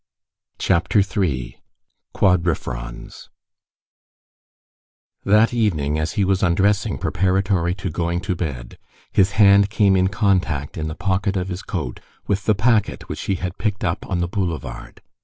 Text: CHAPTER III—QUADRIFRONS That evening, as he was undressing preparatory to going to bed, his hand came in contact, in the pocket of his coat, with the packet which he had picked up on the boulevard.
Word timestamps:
CHAPTER 0.57 1.01
III—QUADRIFRONS 1.23 3.29
That 5.23 5.53
evening, 5.53 5.99
as 5.99 6.13
he 6.13 6.25
was 6.25 6.41
undressing 6.41 6.97
preparatory 6.97 7.75
to 7.75 7.91
going 7.91 8.19
to 8.21 8.35
bed, 8.35 8.79
his 9.11 9.33
hand 9.33 9.69
came 9.69 9.95
in 9.95 10.07
contact, 10.07 10.75
in 10.75 10.87
the 10.87 10.95
pocket 10.95 11.37
of 11.37 11.49
his 11.49 11.61
coat, 11.61 11.99
with 12.25 12.45
the 12.45 12.55
packet 12.55 13.09
which 13.09 13.21
he 13.29 13.35
had 13.35 13.59
picked 13.59 13.83
up 13.83 14.03
on 14.09 14.21
the 14.21 14.27
boulevard. 14.27 15.03